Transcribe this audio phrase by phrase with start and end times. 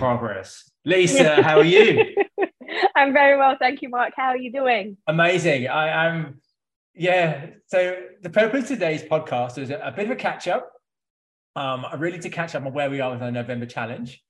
[0.00, 0.70] progress.
[0.86, 2.16] Lisa, how are you?
[2.96, 4.14] I'm very well, thank you, Mark.
[4.16, 4.96] How are you doing?
[5.06, 5.68] Amazing.
[5.68, 6.40] I am,
[6.94, 7.48] yeah.
[7.66, 10.72] So the purpose of today's podcast is a, a bit of a catch up.
[11.54, 14.22] Um, really to catch up on where we are with our November challenge.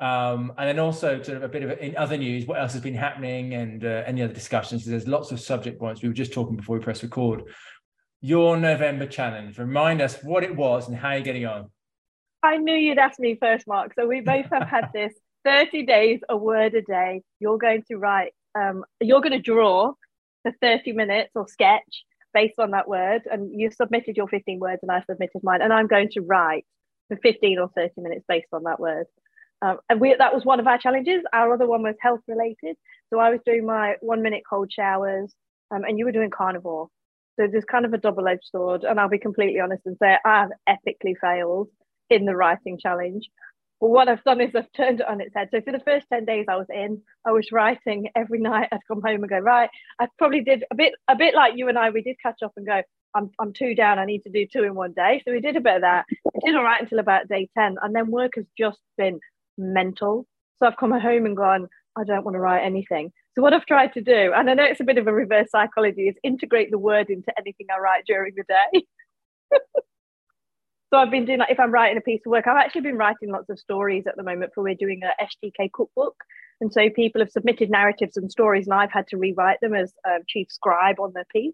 [0.00, 2.82] Um, and then also sort of a bit of in other news, what else has
[2.82, 4.84] been happening and uh, any other discussions.
[4.84, 6.02] There's lots of subject points.
[6.02, 7.44] We were just talking before we press record.
[8.20, 9.56] Your November challenge.
[9.56, 11.70] Remind us what it was and how you're getting on.
[12.46, 13.92] I knew you'd ask me first, Mark.
[13.98, 15.12] So we both have had this
[15.44, 17.22] 30 days, a word a day.
[17.40, 19.94] You're going to write, um, you're going to draw
[20.44, 23.22] for 30 minutes or sketch based on that word.
[23.28, 25.60] And you submitted your 15 words and I submitted mine.
[25.60, 26.64] And I'm going to write
[27.08, 29.06] for 15 or 30 minutes based on that word.
[29.60, 31.24] Um, and we, that was one of our challenges.
[31.32, 32.76] Our other one was health related.
[33.10, 35.34] So I was doing my one minute cold showers
[35.72, 36.90] um, and you were doing carnivore.
[37.40, 38.84] So there's kind of a double edged sword.
[38.84, 41.70] And I'll be completely honest and say I have epically failed
[42.10, 43.28] in the writing challenge.
[43.80, 45.48] But what I've done is I've turned it on its head.
[45.50, 48.68] So for the first 10 days I was in, I was writing every night.
[48.72, 49.68] I'd come home and go, right,
[50.00, 52.52] I probably did a bit a bit like you and I, we did catch up
[52.56, 52.82] and go,
[53.14, 55.22] I'm, I'm two down, I need to do two in one day.
[55.24, 56.04] So we did a bit of that.
[56.10, 57.76] I did all right until about day 10.
[57.82, 59.20] And then work has just been
[59.56, 60.26] mental.
[60.58, 63.12] So I've come home and gone, I don't want to write anything.
[63.34, 65.50] So what I've tried to do, and I know it's a bit of a reverse
[65.50, 68.86] psychology, is integrate the word into anything I write during the day.
[70.96, 72.96] so I've been doing like if I'm writing a piece of work, I've actually been
[72.96, 76.16] writing lots of stories at the moment for we're doing a SGK cookbook.
[76.62, 79.92] And so people have submitted narratives and stories, and I've had to rewrite them as
[80.08, 81.52] um, chief scribe on the piece.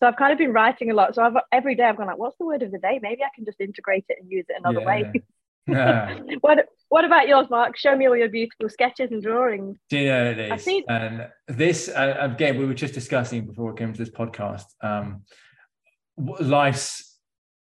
[0.00, 1.14] So I've kind of been writing a lot.
[1.14, 2.98] So I've every day I've gone like, what's the word of the day?
[3.02, 5.12] Maybe I can just integrate it and use it another yeah.
[6.30, 6.38] way.
[6.40, 7.76] what What about yours, Mark?
[7.76, 9.76] Show me all your beautiful sketches and drawings.
[9.90, 10.64] Do you know it is?
[10.64, 14.64] Seen- and this uh, again, we were just discussing before we came to this podcast.
[14.80, 15.24] Um,
[16.16, 17.07] life's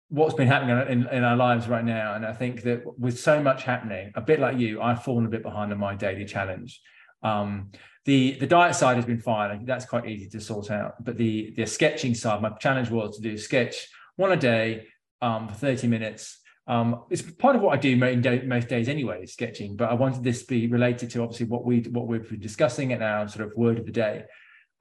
[0.09, 3.41] what's been happening in, in our lives right now, and I think that with so
[3.41, 6.81] much happening, a bit like you, I've fallen a bit behind on my daily challenge.
[7.23, 7.71] Um,
[8.05, 9.65] the the diet side has been fine.
[9.65, 11.03] That's quite easy to sort out.
[11.03, 14.87] But the the sketching side, my challenge was to do sketch one a day
[15.21, 16.39] um, for 30 minutes
[16.69, 19.75] um, it's part of what I do most days anyway, sketching.
[19.75, 22.93] But I wanted this to be related to obviously what we what we've been discussing
[22.93, 24.23] and our sort of word of the day.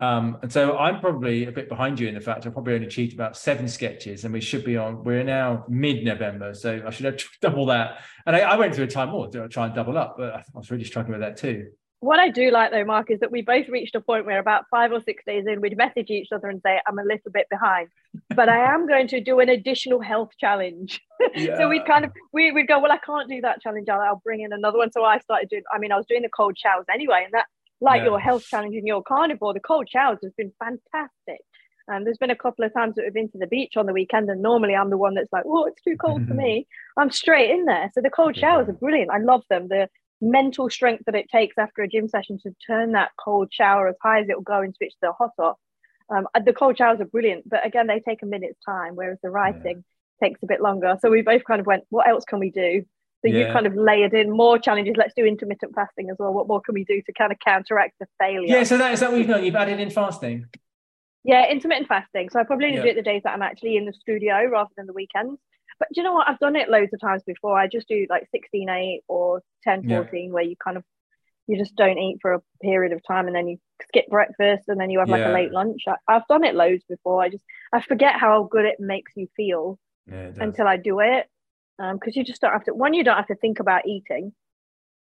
[0.01, 2.87] Um, and so I'm probably a bit behind you in the fact I probably only
[2.87, 5.03] achieved about seven sketches, and we should be on.
[5.03, 8.01] We're now mid-November, so I should have double that.
[8.27, 10.43] And I, I went through a time more to try and double up, but I
[10.55, 11.71] was really struggling with that too
[12.01, 14.67] what I do like though, Mark, is that we both reached a point where about
[14.71, 17.49] five or six days in, we'd message each other and say, I'm a little bit
[17.51, 17.89] behind,
[18.37, 21.01] but I am going to do an additional health challenge.
[21.35, 21.57] Yeah.
[21.59, 23.89] so we'd kind of, we, would go, well, I can't do that challenge.
[23.89, 24.93] I'll, I'll, bring in another one.
[24.93, 27.23] So I started doing, I mean, I was doing the cold showers anyway.
[27.25, 27.47] And that,
[27.81, 28.07] like yeah.
[28.07, 31.41] your health challenge and your carnivore, the cold showers has been fantastic.
[31.87, 33.95] And there's been a couple of times that we've been to the beach on the
[33.95, 36.67] weekend, and normally I'm the one that's like, "Oh, it's too cold for me."
[36.99, 37.91] I'm straight in there.
[37.95, 39.11] So the cold showers are brilliant.
[39.11, 39.69] I love them.
[39.69, 39.89] The
[40.21, 43.97] mental strength that it takes after a gym session to turn that cold shower as
[44.03, 45.57] high as it will go and switch to the hot off.
[46.11, 49.19] Um, uh, the cold showers are brilliant, but again, they take a minute's time, whereas
[49.23, 49.85] the writing
[50.21, 50.29] yeah.
[50.29, 50.99] takes a bit longer.
[51.01, 52.85] So we both kind of went, what else can we do?
[53.25, 53.47] So yeah.
[53.49, 54.95] you kind of layered in more challenges.
[54.97, 56.33] Let's do intermittent fasting as well.
[56.33, 58.59] What more can we do to kind of counteract the failure?
[58.59, 59.45] Yeah, so that is that what you've done?
[59.45, 60.47] You've added in fasting.
[61.25, 62.31] Yeah, intermittent fasting.
[62.31, 62.83] So I probably yeah.
[62.83, 65.41] do it the days that I'm actually in the studio rather than the weekends.
[65.79, 66.29] But do you know what?
[66.29, 67.59] I've done it loads of times before.
[67.59, 70.33] I just do like 16 8 or 10 14, yeah.
[70.33, 70.85] where you kind of
[71.49, 73.57] you just don't eat for a period of time and then you
[73.89, 75.83] skip breakfast and then you have like a late lunch.
[75.89, 77.23] I, have done it loads before.
[77.23, 77.43] I just
[77.73, 81.27] I forget how good it makes you feel yeah, until I do it.
[81.81, 84.33] Um, because you just don't have to one, you don't have to think about eating,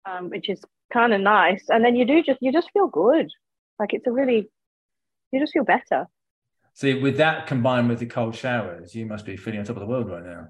[0.08, 1.64] um, which is kind of nice.
[1.68, 3.28] And then you do just you just feel good.
[3.78, 4.48] Like it's a really
[5.32, 6.06] you just feel better.
[6.74, 9.80] See, with that combined with the cold showers, you must be feeling on top of
[9.80, 10.48] the world right now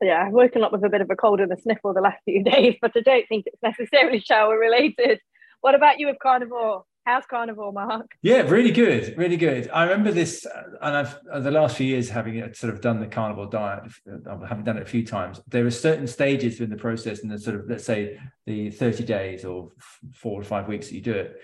[0.00, 2.22] yeah, I've woken up with a bit of a cold and a sniffle the last
[2.24, 5.20] few days, but I don't think it's necessarily shower related.
[5.60, 6.84] What about you with carnivore?
[7.04, 8.16] How's carnivore, Mark?
[8.22, 9.68] Yeah, really good, really good.
[9.70, 12.80] I remember this, uh, and I've uh, the last few years having uh, sort of
[12.80, 13.82] done the carnivore diet.
[14.06, 15.40] I haven't done it a few times.
[15.48, 19.04] There are certain stages in the process, in the sort of let's say the thirty
[19.04, 19.68] days or
[20.14, 21.36] four or five weeks that you do it,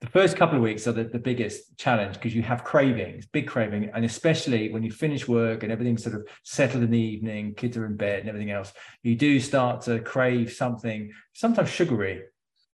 [0.00, 3.46] the first couple of weeks are the, the biggest challenge because you have cravings, big
[3.46, 7.54] craving, and especially when you finish work and everything's sort of settled in the evening,
[7.54, 8.72] kids are in bed and everything else,
[9.02, 12.24] you do start to crave something, sometimes sugary.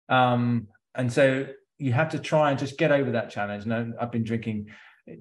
[0.09, 3.65] Um, and so you have to try and just get over that challenge.
[3.65, 4.67] And I've been drinking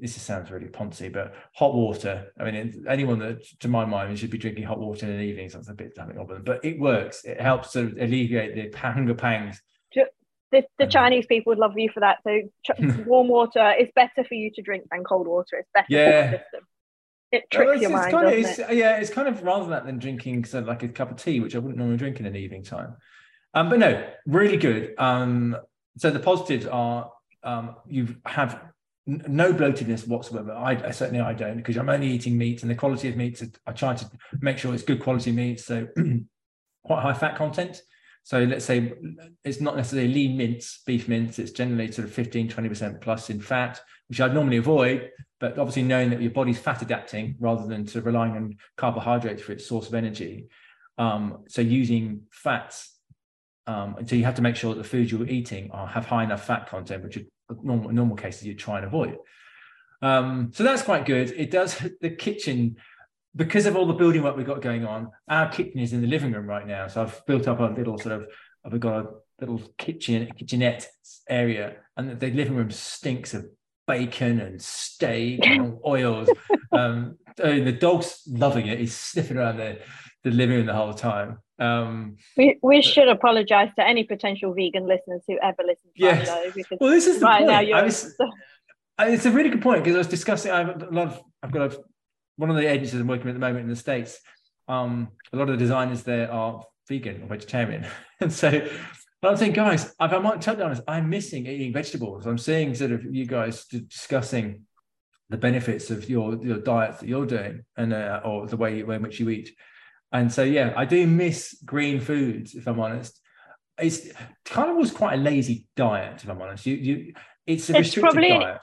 [0.01, 2.33] this sounds really poncy, but hot water.
[2.41, 5.49] I mean, anyone that, to my mind, should be drinking hot water in the evening.
[5.49, 7.25] Sounds a bit something of them, but it works.
[7.25, 9.63] It helps to alleviate the hunger pangs
[10.53, 12.19] the, the Chinese people would love you for that.
[12.25, 12.41] So
[13.07, 15.57] warm water is better for you to drink than cold water.
[15.59, 16.25] It's better yeah.
[16.25, 16.67] for the system.
[17.33, 18.13] It tricks well, your mind.
[18.13, 18.77] Kind of, it?
[18.77, 21.55] Yeah, it's kind of rather that than drinking so like a cup of tea, which
[21.55, 22.97] I wouldn't normally drink in an evening time.
[23.53, 24.95] Um, but no, really good.
[24.99, 25.57] Um,
[25.97, 27.11] so the positives are
[27.43, 28.61] um, you have
[29.07, 30.53] no bloatedness whatsoever.
[30.53, 33.43] I, certainly I don't because I'm only eating meat and the quality of meats.
[33.67, 34.11] I try to
[34.41, 35.87] make sure it's good quality meat, so
[36.85, 37.81] quite high fat content.
[38.25, 38.93] So let's say
[39.45, 41.39] it's not necessarily lean mince, beef mince.
[41.39, 45.11] It's generally sort of 15, 20% plus in fat, which I'd normally avoid.
[45.39, 49.53] But obviously knowing that your body's fat adapting rather than to relying on carbohydrates for
[49.53, 50.49] its source of energy.
[50.99, 52.96] Um, so using fats
[53.67, 56.25] um, so you have to make sure that the foods you're eating are, have high
[56.25, 57.25] enough fat content, which are
[57.63, 59.17] normal normal cases you try and avoid.
[60.03, 61.33] Um, so that's quite good.
[61.37, 62.77] It does the kitchen
[63.35, 65.11] because of all the building work we've got going on.
[65.29, 67.99] Our kitchen is in the living room right now, so I've built up a little
[67.99, 68.29] sort of
[68.65, 69.09] I've got a
[69.41, 70.89] little kitchen kitchenette
[71.29, 73.47] area, and the living room stinks of
[73.87, 76.29] bacon and steak and oils.
[76.73, 78.79] Um, the dog's loving it.
[78.79, 79.79] He's sniffing around the,
[80.27, 81.39] the living room the whole time.
[81.61, 86.29] Um, we we should apologize to any potential vegan listeners who ever listen to yes.
[86.29, 87.83] our show because well, this is right now you're.
[87.83, 88.13] Was,
[88.99, 90.51] it's a really good point because I was discussing.
[90.51, 91.23] I have a lot of.
[91.45, 91.79] I've got a,
[92.37, 94.19] one of the agencies I'm working with at the moment in the states.
[94.67, 97.87] Um, a lot of the designers there are vegan or vegetarian,
[98.21, 98.69] and so.
[99.23, 102.27] But I'm saying, guys, if I'm totally honest, I'm missing eating vegetables.
[102.27, 104.65] I'm seeing sort of you guys discussing
[105.31, 109.03] the benefits of your your diet that you're doing and uh, or the way in
[109.03, 109.57] which you eat
[110.13, 113.21] and so, yeah, I do miss green foods, if I'm honest.
[113.79, 114.09] It's
[114.45, 116.65] kind of was quite a lazy diet, if I'm honest.
[116.65, 117.15] You, you,
[117.47, 118.61] it's a it's restricted diet.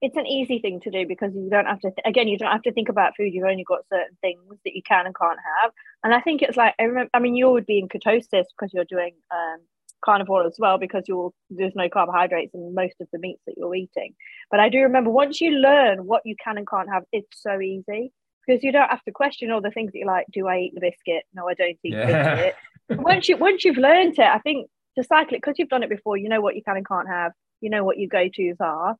[0.00, 1.90] It's an easy thing to do because you don't have to.
[1.90, 3.32] Th- again, you don't have to think about food.
[3.32, 5.72] You've only got certain things that you can and can't have.
[6.04, 7.10] And I think it's like I remember.
[7.14, 9.58] I mean, you would be in ketosis because you're doing um,
[10.04, 13.74] carnivore as well because you're there's no carbohydrates in most of the meats that you're
[13.74, 14.14] eating.
[14.50, 17.60] But I do remember once you learn what you can and can't have, it's so
[17.60, 18.12] easy
[18.46, 20.26] because you don't have to question all the things that you like.
[20.32, 21.24] Do I eat the biscuit?
[21.34, 22.34] No, I don't eat yeah.
[22.34, 22.54] biscuit.
[23.02, 25.90] once you once you've learned it, I think to cycle it because you've done it
[25.90, 26.16] before.
[26.16, 27.32] You know what you can and can't have.
[27.60, 28.96] You know what your go tos are.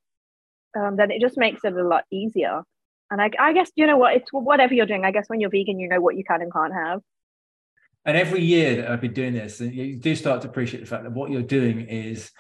[0.75, 2.63] Um, then it just makes it a lot easier.
[3.11, 5.05] And I, I guess you know what it's whatever you're doing.
[5.05, 7.01] I guess when you're vegan, you know what you can and can't have.
[8.05, 11.05] And every year that I've been doing this, you do start to appreciate the fact
[11.05, 12.33] that what you're doing is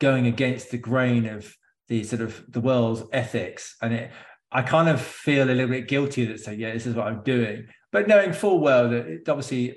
[0.00, 1.52] going against the grain of
[1.88, 4.12] the sort of the world's ethics and it
[4.50, 7.22] I kind of feel a little bit guilty that say, yeah, this is what I'm
[7.22, 7.66] doing.
[7.92, 9.76] But knowing full well that it obviously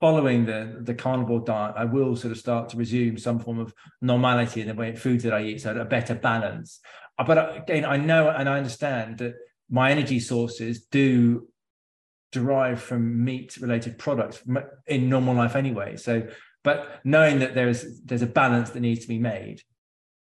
[0.00, 3.74] following the the carnivore diet, I will sort of start to resume some form of
[4.00, 6.80] normality in the way foods that I eat, so a better balance.
[7.18, 9.34] Uh, but again, I know and I understand that
[9.68, 11.48] my energy sources do
[12.32, 14.42] derive from meat related products
[14.86, 15.96] in normal life anyway.
[15.96, 16.26] So,
[16.64, 19.62] but knowing that there's there's a balance that needs to be made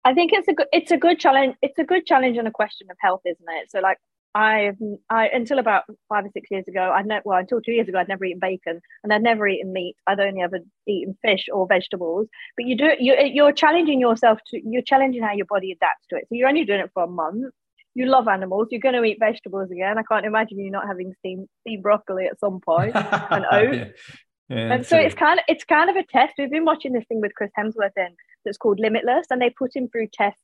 [0.04, 1.56] I think it's a good it's a good challenge.
[1.62, 3.70] It's a good challenge and a question of health, isn't it?
[3.70, 3.98] So like
[4.34, 4.78] I've
[5.10, 7.98] I until about five or six years ago, I'd never well until two years ago,
[7.98, 9.96] I'd never eaten bacon and I'd never eaten meat.
[10.06, 12.28] I'd only ever eaten fish or vegetables.
[12.56, 16.16] But you do you you're challenging yourself to you're challenging how your body adapts to
[16.16, 16.26] it.
[16.28, 17.52] So you're only doing it for a month.
[17.94, 18.68] You love animals.
[18.70, 19.98] You're going to eat vegetables again.
[19.98, 23.76] I can't imagine you not having steamed, steamed broccoli at some point and oats.
[23.76, 24.14] yeah.
[24.58, 25.06] And so true.
[25.06, 26.34] it's kind of it's kind of a test.
[26.38, 28.14] We've been watching this thing with Chris Hemsworth in
[28.44, 30.42] that's called Limitless, and they put him through tests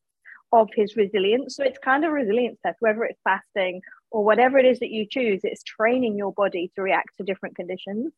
[0.52, 1.56] of his resilience.
[1.56, 4.90] So it's kind of a resilience test, whether it's fasting or whatever it is that
[4.90, 8.12] you choose, it's training your body to react to different conditions.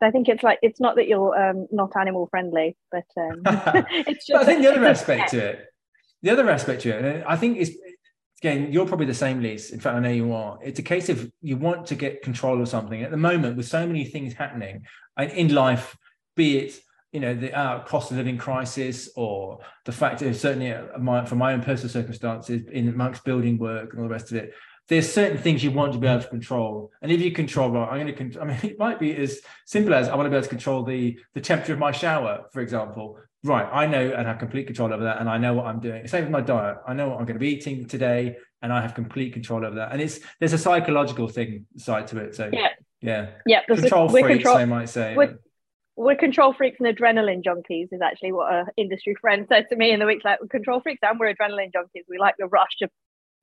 [0.00, 3.42] So I think it's like it's not that you're um, not animal friendly, but um,
[4.06, 4.42] it's just.
[4.42, 5.66] I think the other aspect to it,
[6.22, 7.76] the other aspect to it, I think is
[8.40, 9.70] again, you're probably the same, Lise.
[9.70, 10.58] In fact, I know you are.
[10.62, 13.02] It's a case of you want to get control of something.
[13.02, 14.84] At the moment, with so many things happening
[15.18, 15.96] in life,
[16.36, 16.80] be it
[17.12, 21.24] you know the uh, cost of living crisis or the fact that certainly uh, my,
[21.24, 24.52] from my own personal circumstances in amongst building work and all the rest of it
[24.88, 27.88] there's certain things you want to be able to control and if you control well
[27.90, 30.36] i'm going to i mean it might be as simple as i want to be
[30.36, 34.26] able to control the the temperature of my shower for example right i know and
[34.26, 36.06] have complete control over that and i know what i'm doing.
[36.06, 36.78] Same with my diet.
[36.86, 39.76] I know what i'm going to be eating today and i have complete control over
[39.76, 39.92] that.
[39.92, 42.68] And it's there's a psychological thing side to it so yeah.
[43.00, 43.30] yeah.
[43.46, 45.16] Yeah control freaks control, they might say.
[45.96, 49.90] we're control freaks and adrenaline junkies is actually what a industry friend said to me
[49.92, 52.04] in the week like control freaks and we're adrenaline junkies.
[52.08, 52.90] We like the rush of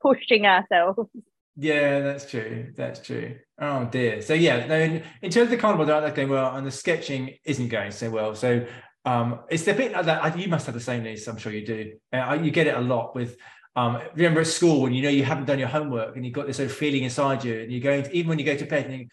[0.02, 1.10] pushing ourselves.
[1.56, 2.72] Yeah that's true.
[2.76, 3.36] That's true.
[3.60, 4.22] Oh dear.
[4.22, 7.70] So yeah in, in terms of the carnivore they're going well and the sketching isn't
[7.70, 8.36] going so well.
[8.36, 8.66] So
[9.08, 11.94] um it's the bit that you must have the same needs i'm sure you do
[12.14, 13.38] uh, you get it a lot with
[13.76, 16.48] um, remember at school when you know you haven't done your homework and you've got
[16.48, 18.66] this sort of feeling inside you and you're going to, even when you go to
[18.66, 19.08] bed and you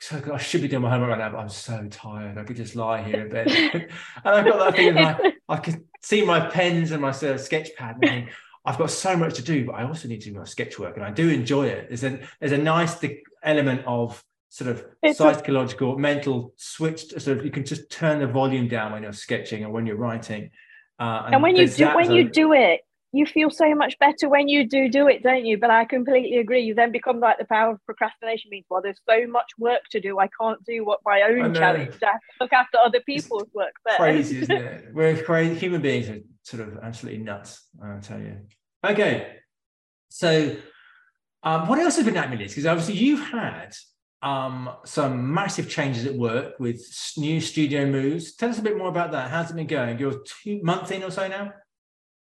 [0.00, 2.38] so I should be doing my homework right now, but I'm so tired.
[2.38, 3.48] I could just lie here in bed.
[3.74, 3.88] and
[4.24, 7.70] I've got that feeling like I can see my pens and my sort of sketch
[7.76, 8.28] pad and
[8.64, 10.96] I've got so much to do, but I also need to do my sketch work
[10.96, 11.88] and I do enjoy it.
[11.88, 12.96] There's a there's a nice
[13.42, 14.22] element of
[14.56, 17.10] sort of it's psychological, a- mental switch.
[17.10, 19.96] Sort of, you can just turn the volume down when you're sketching and when you're
[19.96, 20.50] writing.
[20.98, 22.80] Uh, and, and, when you do when you do it,
[23.12, 25.58] you feel so much better when you do do it, don't you?
[25.58, 26.62] But I completely agree.
[26.62, 30.00] You then become like the power of procrastination means, well, there's so much work to
[30.00, 30.18] do.
[30.18, 31.96] I can't do what my own challenge.
[32.02, 33.74] I have to look after other people's it's work.
[33.86, 33.98] First.
[33.98, 34.84] Crazy, isn't it?
[34.94, 35.54] We're crazy.
[35.56, 37.62] Human beings are sort of absolutely nuts.
[37.84, 38.38] I'll tell you.
[38.82, 39.36] Okay,
[40.08, 40.56] so
[41.42, 42.38] um, what else has been happening?
[42.48, 43.74] Because obviously you've had
[44.26, 46.84] um, some massive changes at work with
[47.16, 48.34] new studio moves.
[48.34, 49.30] Tell us a bit more about that.
[49.30, 50.00] How's it been going?
[50.00, 51.52] You're two months in or so now.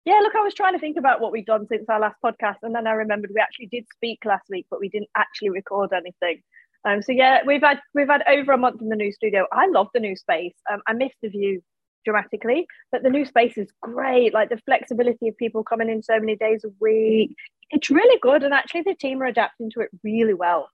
[0.04, 2.56] Yeah, look, I was trying to think about what we've done since our last podcast,
[2.64, 5.92] and then I remembered we actually did speak last week, but we didn't actually record
[5.92, 6.42] anything.
[6.84, 9.46] Um, so yeah, we've had we've had over a month in the new studio.
[9.52, 10.54] I love the new space.
[10.72, 11.62] Um, I miss the view
[12.04, 14.34] dramatically, but the new space is great.
[14.34, 17.36] Like the flexibility of people coming in so many days a week,
[17.70, 18.42] it's really good.
[18.42, 20.68] And actually, the team are adapting to it really well.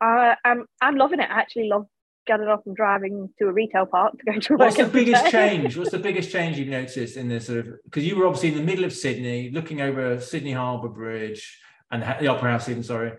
[0.00, 1.28] Uh, I'm I'm loving it.
[1.30, 1.86] I actually love
[2.26, 4.60] getting off and driving to a retail park to go to work.
[4.60, 5.30] What's the biggest day.
[5.30, 5.76] change?
[5.76, 8.56] What's the biggest change you've noticed in this sort of because you were obviously in
[8.56, 11.58] the middle of Sydney, looking over Sydney Harbour Bridge
[11.90, 13.12] and the Opera House, even sorry,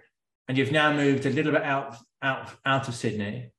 [0.47, 3.51] and you've now moved a little bit out out out of Sydney.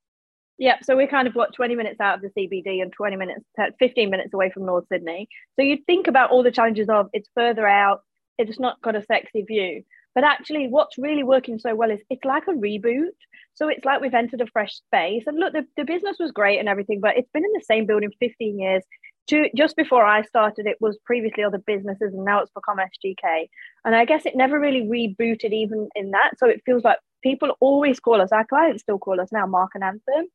[0.59, 3.45] Yeah, so we're kind of what 20 minutes out of the CBD and 20 minutes,
[3.81, 5.29] 15 minutes away from North Sydney.
[5.57, 8.03] So you'd think about all the challenges of it's further out,
[8.39, 9.83] it's not got a sexy view.
[10.15, 13.17] But actually, what's really working so well is it's like a reboot.
[13.55, 15.25] So it's like we've entered a fresh space.
[15.27, 17.87] And look, the, the business was great and everything, but it's been in the same
[17.87, 18.83] building 15 years.
[19.29, 23.49] To, just before I started, it was previously other businesses, and now it's become SGK.
[23.85, 26.33] And I guess it never really rebooted even in that.
[26.39, 29.73] So it feels like people always call us, our clients still call us now Mark
[29.75, 30.27] and Anthem.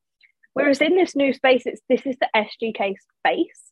[0.54, 3.67] Whereas in this new space, it's this is the SGK space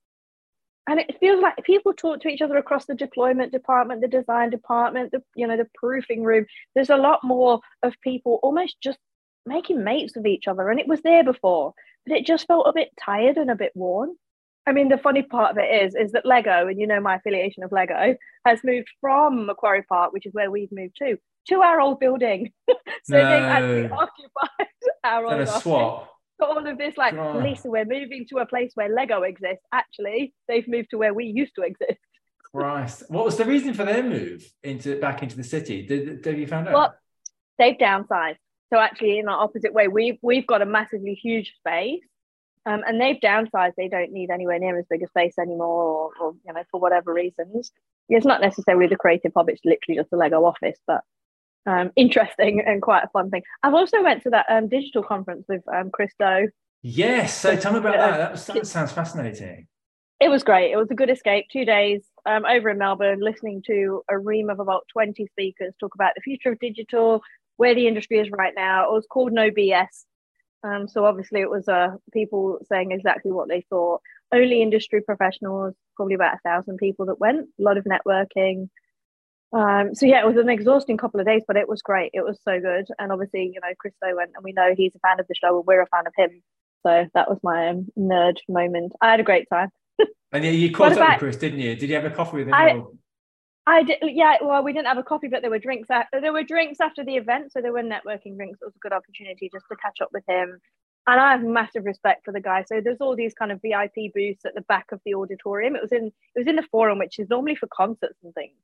[0.87, 4.49] and it feels like people talk to each other across the deployment department the design
[4.49, 6.45] department the you know the proofing room.
[6.73, 8.99] There's a lot more of people almost just
[9.45, 11.73] making mates with each other and it was there before
[12.05, 14.15] but it just felt a bit tired and a bit worn.
[14.67, 17.15] I mean the funny part of it is is that lego and you know my
[17.15, 18.15] affiliation of lego
[18.45, 21.17] has moved from macquarie park which is where we've moved to
[21.49, 22.51] to our old building.
[23.03, 23.29] So no.
[23.29, 24.67] they've actually occupied
[25.03, 27.37] our old swap all of this like oh.
[27.37, 31.25] lisa we're moving to a place where lego exists actually they've moved to where we
[31.25, 31.99] used to exist
[32.55, 33.03] Christ.
[33.09, 35.85] What was the reason for their move into back into the city?
[35.85, 36.73] Did, did you found out?
[36.73, 36.95] Well,
[37.59, 38.37] they've downsized.
[38.71, 42.03] So actually, in the opposite way, we've we've got a massively huge space,
[42.65, 43.73] um, and they've downsized.
[43.75, 46.79] They don't need anywhere near as big a space anymore, or, or you know, for
[46.79, 47.71] whatever reasons.
[48.07, 51.01] It's not necessarily the creative hub; it's literally just a Lego office, but
[51.65, 53.43] um, interesting and quite a fun thing.
[53.63, 56.49] I've also went to that um, digital conference with um, Chris Do.
[56.81, 58.17] Yes, so tell me about that.
[58.17, 59.67] That, was, that sounds fascinating.
[60.19, 60.71] It was great.
[60.71, 61.47] It was a good escape.
[61.51, 65.95] Two days um, over in Melbourne, listening to a ream of about 20 speakers talk
[65.95, 67.21] about the future of digital,
[67.57, 68.85] where the industry is right now.
[68.85, 70.05] It was called No BS.
[70.63, 74.01] Um, so obviously it was uh, people saying exactly what they thought.
[74.31, 77.47] Only industry professionals, probably about a thousand people that went.
[77.59, 78.69] A lot of networking,
[79.55, 82.11] um, so yeah, it was an exhausting couple of days, but it was great.
[82.13, 82.87] It was so good.
[82.99, 85.35] And obviously, you know, Chris Do went and we know he's a fan of the
[85.35, 86.43] show and we're a fan of him.
[86.85, 88.91] So that was my um, nerd moment.
[89.01, 89.69] I had a great time.
[90.33, 91.73] and yeah, you caught up about, with Chris, didn't you?
[91.73, 92.53] Did you have a coffee with him?
[92.53, 92.83] I,
[93.65, 94.35] I did, yeah.
[94.41, 95.89] Well, we didn't have a coffee, but there were drinks.
[95.89, 98.59] After, there were drinks after the event, so there were networking drinks.
[98.61, 100.59] It was a good opportunity just to catch up with him.
[101.07, 102.65] And I have massive respect for the guy.
[102.67, 105.77] So there's all these kind of VIP booths at the back of the auditorium.
[105.77, 108.55] It was in it was in the forum, which is normally for concerts and things.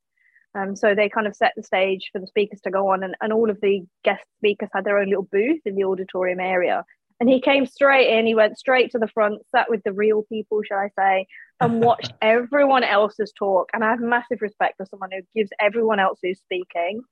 [0.53, 3.15] Um, so they kind of set the stage for the speakers to go on, and,
[3.22, 6.84] and all of the guest speakers had their own little booth in the auditorium area.
[7.22, 10.24] And he came straight in, he went straight to the front, sat with the real
[10.24, 11.27] people, shall I say,
[11.60, 13.70] and watched everyone else's talk.
[13.74, 17.03] And I have massive respect for someone who gives everyone else who's speaking,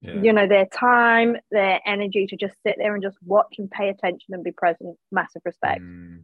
[0.00, 0.22] yeah.
[0.22, 3.88] you know, their time, their energy to just sit there and just watch and pay
[3.88, 4.96] attention and be present.
[5.10, 5.82] Massive respect.
[5.82, 6.20] Mm.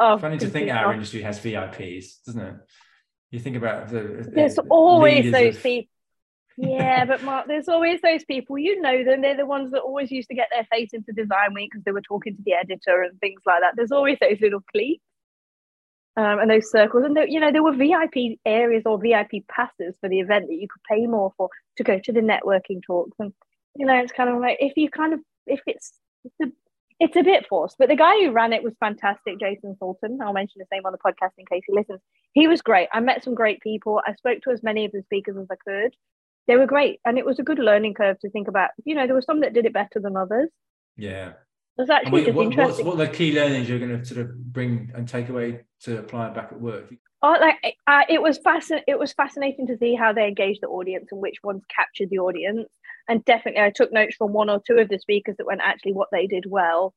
[0.00, 2.54] Oh, Funny to think our industry has VIPs, doesn't it?
[3.30, 5.62] You think about the there's always those of...
[5.62, 5.90] people.
[6.56, 8.58] Yeah, but Mark, there's always those people.
[8.58, 9.20] You know them.
[9.20, 11.92] They're the ones that always used to get their face into Design Week because they
[11.92, 13.74] were talking to the editor and things like that.
[13.76, 15.02] There's always those little cliques.
[16.16, 17.04] Um, and those circles.
[17.04, 20.66] And you know, there were VIP areas or VIP passes for the event that you
[20.66, 23.16] could pay more for to go to the networking talks.
[23.20, 23.32] And
[23.76, 25.92] you know, it's kind of like if you kind of if it's,
[27.00, 30.18] it's a bit forced, but the guy who ran it was fantastic, Jason Sultan.
[30.22, 32.00] I'll mention his name on the podcast in case he listens.
[32.32, 32.88] He was great.
[32.92, 34.00] I met some great people.
[34.06, 35.94] I spoke to as many of the speakers as I could.
[36.48, 38.70] They were great, and it was a good learning curve to think about.
[38.84, 40.48] You know, there were some that did it better than others.
[40.96, 42.86] Yeah, it was actually what, interesting.
[42.86, 45.98] what are the key learnings you're going to sort of bring and take away to
[45.98, 46.92] apply back at work?
[47.22, 48.84] Oh, like uh, it was fascinating.
[48.88, 52.18] It was fascinating to see how they engaged the audience and which ones captured the
[52.18, 52.68] audience.
[53.08, 55.94] And definitely, I took notes from one or two of the speakers that went actually
[55.94, 56.94] what they did well,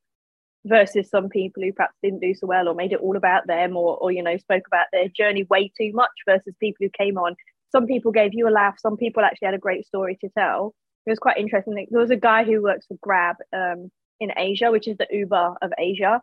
[0.64, 3.76] versus some people who perhaps didn't do so well or made it all about them
[3.76, 7.18] or, or you know spoke about their journey way too much versus people who came
[7.18, 7.34] on.
[7.70, 8.76] Some people gave you a laugh.
[8.78, 10.74] Some people actually had a great story to tell.
[11.06, 11.86] It was quite interesting.
[11.90, 13.90] There was a guy who works for Grab um,
[14.20, 16.20] in Asia, which is the Uber of Asia.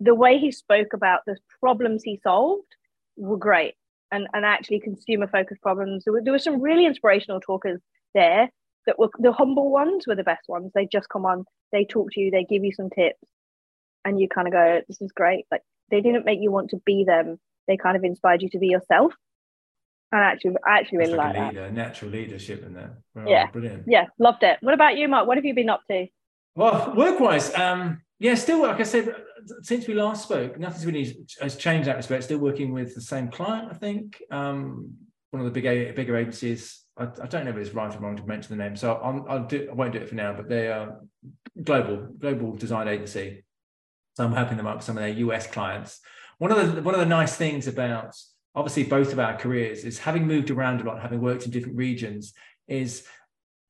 [0.00, 2.66] The way he spoke about the problems he solved
[3.16, 3.74] were great
[4.10, 6.04] and, and actually consumer focused problems.
[6.04, 7.80] There were, there were some really inspirational talkers
[8.14, 8.50] there
[8.88, 10.72] that were the humble ones were the best ones.
[10.74, 13.22] They just come on, they talk to you, they give you some tips,
[14.04, 15.44] and you kind of go, This is great.
[15.52, 18.58] Like they didn't make you want to be them, they kind of inspired you to
[18.58, 19.12] be yourself.
[20.10, 21.74] And actually, I actually really like, like leader, that.
[21.74, 22.96] Natural leadership in there.
[23.26, 23.84] yeah, brilliant.
[23.86, 24.56] Yeah, loved it.
[24.62, 25.26] What about you, Mark?
[25.26, 26.06] What have you been up to?
[26.56, 29.14] Well, work-wise, um, yeah, still like I said,
[29.60, 32.24] since we last spoke, nothing's really has changed that respect.
[32.24, 34.22] Still working with the same client, I think.
[34.30, 34.94] Um,
[35.30, 36.84] one of the big bigger agencies.
[36.96, 39.26] I, I, don't know if it's right or wrong to mention the name, so I'll,
[39.28, 39.68] I'll do.
[39.70, 40.32] I won't do it for now.
[40.32, 41.00] But they are
[41.62, 43.44] global global design agency.
[44.16, 46.00] So I'm helping them up with some of their US clients.
[46.38, 48.16] One of the one of the nice things about
[48.54, 51.76] obviously both of our careers is having moved around a lot, having worked in different
[51.76, 52.32] regions,
[52.66, 53.06] is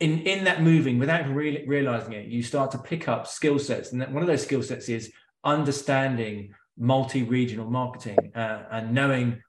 [0.01, 3.93] in in that moving without really realizing it you start to pick up skill sets
[3.93, 5.13] and one of those skill sets is
[5.45, 9.43] understanding multi-regional marketing uh, and knowing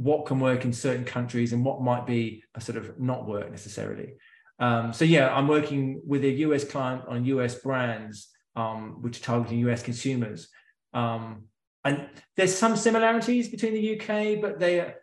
[0.00, 3.50] what can work in certain countries and what might be a sort of not work
[3.50, 4.14] necessarily
[4.58, 9.24] um, so yeah i'm working with a us client on us brands um, which are
[9.24, 10.48] targeting us consumers
[10.94, 11.44] um,
[11.84, 14.94] and there's some similarities between the uk but they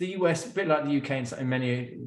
[0.00, 1.98] the US, a bit like the UK in many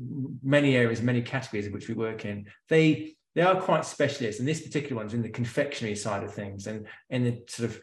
[0.44, 4.40] many areas, many categories of which we work in, they they are quite specialist.
[4.40, 7.80] And this particular one's in the confectionery side of things, and in the sort of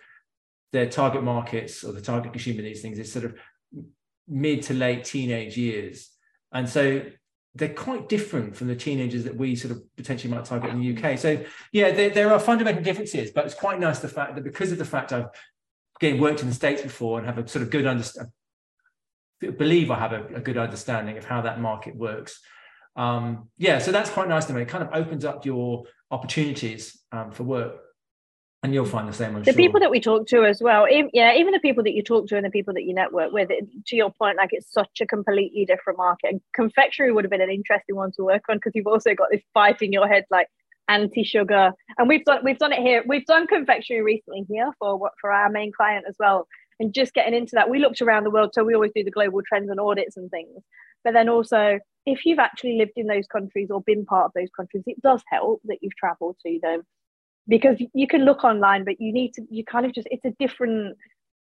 [0.73, 3.35] their target markets or the target consumer these things is sort of
[4.31, 6.11] mid to late teenage years,
[6.53, 7.03] and so
[7.57, 10.97] they're quite different from the teenagers that we sort of potentially might target in the
[10.97, 11.19] UK.
[11.19, 14.71] So yeah, there, there are fundamental differences, but it's quite nice the fact that because
[14.71, 15.27] of the fact I've
[16.01, 18.31] again worked in the states before and have a sort of good understanding
[19.41, 22.41] believe I have a, a good understanding of how that market works.
[22.97, 24.63] Um, yeah, so that's quite nice to me.
[24.63, 27.81] It kind of opens up your opportunities um, for work.
[28.63, 29.37] And you'll find the same.
[29.37, 29.57] I'm the sure.
[29.57, 32.27] people that we talk to as well, even, yeah, even the people that you talk
[32.29, 33.51] to and the people that you network with.
[33.51, 36.31] It, to your point, like it's such a completely different market.
[36.33, 39.29] And confectionery would have been an interesting one to work on because you've also got
[39.31, 40.49] this fight in your head, like
[40.89, 41.73] anti-sugar.
[41.97, 43.03] And we've done we've done it here.
[43.07, 46.47] We've done confectionery recently here for what for our main client as well
[46.81, 49.11] and just getting into that we looked around the world so we always do the
[49.11, 50.65] global trends and audits and things
[51.05, 54.49] but then also if you've actually lived in those countries or been part of those
[54.57, 56.83] countries it does help that you've traveled to them
[57.51, 60.31] because you can look online but you need to you kind of just it's a
[60.39, 60.97] different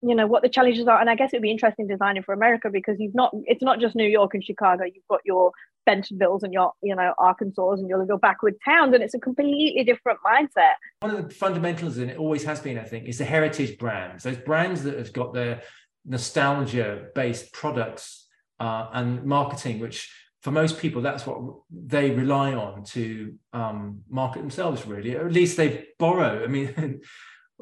[0.03, 1.01] you know what the challenges are.
[1.01, 3.81] And i guess it would be interesting designing for america because you've not it's not
[3.81, 4.85] just new york and chicago.
[4.85, 5.53] You've got your
[5.89, 9.85] bentonvilles and your you know arkansas and your little backward towns and it's a completely
[9.85, 10.75] different mindset.
[11.01, 14.23] One of the fundamentals and it always has been i think is the heritage brands.
[14.23, 15.63] Those brands that have got their
[16.05, 18.29] nostalgia based products
[18.61, 20.13] uh, and marketing which
[20.47, 25.33] for most people that's what they rely on to um, market themselves really or at
[25.33, 27.01] least they borrow i mean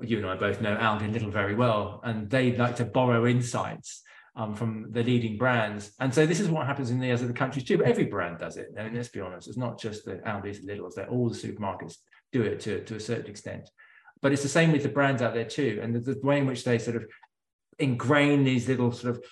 [0.02, 3.26] you and I both know Aldi and Lidl very well, and they like to borrow
[3.26, 4.02] insights
[4.36, 5.92] um, from the leading brands.
[6.00, 7.78] And so this is what happens in the other countries too.
[7.78, 8.68] But every brand does it.
[8.78, 11.36] I mean, let's be honest, it's not just the Aldi's and Lidl's, they're all the
[11.36, 11.98] supermarkets
[12.32, 13.70] do it to, to a certain extent.
[14.20, 15.78] But it's the same with the brands out there too.
[15.82, 17.04] And the, the way in which they sort of
[17.78, 19.24] ingrain these little sort of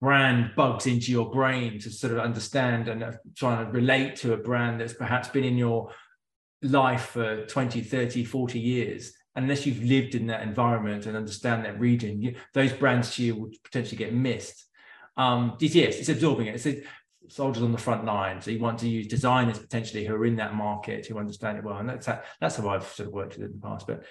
[0.00, 4.32] brand bugs into your brain to sort of understand and uh, try and relate to
[4.32, 5.90] a brand that's perhaps been in your
[6.62, 11.78] life for 20 30 40 years unless you've lived in that environment and understand that
[11.78, 14.66] region, you, those brands to you will potentially get missed.
[15.16, 16.56] Um, yes, it's absorbing it.
[16.56, 16.82] It's a,
[17.28, 18.40] soldiers on the front line.
[18.40, 21.64] So you want to use designers potentially who are in that market who understand it
[21.64, 23.86] well, and that's how, that's how I've sort of worked with it in the past.
[23.86, 24.04] But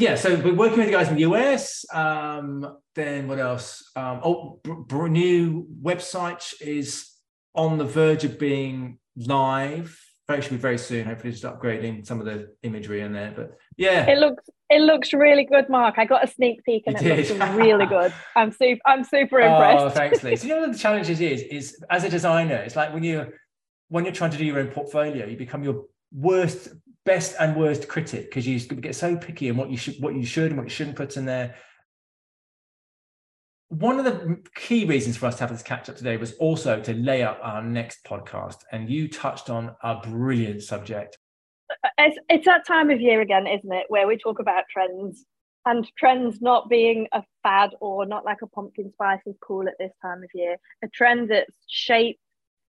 [0.00, 1.84] yeah, so we're working with the guys in the US.
[1.92, 3.90] Um, then what else?
[3.96, 4.60] Um, oh,
[5.08, 7.10] new website is
[7.54, 11.04] on the verge of being live Hopefully, very soon.
[11.04, 13.32] Hopefully, just upgrading some of the imagery in there.
[13.36, 15.96] But yeah, it looks it looks really good, Mark.
[15.98, 18.12] I got a sneak peek and it looks really good.
[18.34, 19.84] I'm super I'm super oh, impressed.
[19.84, 20.36] Oh, thanks, Lee.
[20.36, 23.26] So you know what the challenges is is as a designer, it's like when you
[23.88, 26.68] when you're trying to do your own portfolio, you become your worst,
[27.04, 30.24] best and worst critic because you get so picky in what you should what you
[30.24, 31.54] should and what you shouldn't put in there
[33.68, 36.80] one of the key reasons for us to have this catch up today was also
[36.80, 38.58] to lay up our next podcast.
[38.70, 41.18] And you touched on a brilliant subject.
[41.98, 45.24] It's, it's that time of year again, isn't it, where we talk about trends.
[45.66, 49.74] and trends not being a fad or not like a pumpkin spice is cool at
[49.78, 50.56] this time of year.
[50.84, 52.20] A trend that's shaped,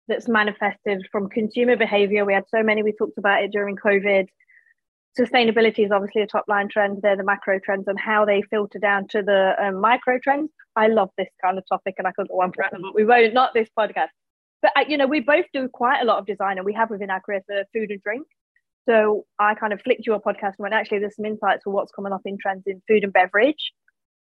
[0.07, 2.25] that's manifested from consumer behavior.
[2.25, 4.27] We had so many, we talked about it during COVID.
[5.17, 6.99] Sustainability is obviously a top line trend.
[7.01, 10.51] They're the macro trends and how they filter down to the um, micro trends.
[10.75, 13.33] I love this kind of topic and I could go on forever, but we won't,
[13.33, 14.09] not this podcast.
[14.61, 16.89] But, uh, you know, we both do quite a lot of design and we have
[16.89, 18.27] within our career for food and drink.
[18.87, 21.91] So I kind of flicked your podcast and went, actually, there's some insights for what's
[21.91, 23.71] coming up in trends in food and beverage,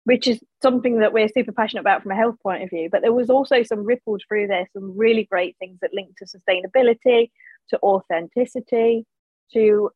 [0.06, 2.90] which is something that we're super passionate about from a health point of view.
[2.92, 6.26] But there was also some rippled through there, some really great things that link to
[6.26, 7.32] sustainability,
[7.70, 9.06] to authenticity,
[9.54, 9.90] to